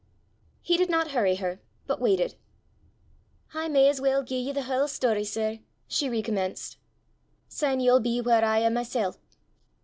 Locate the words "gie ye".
4.23-4.51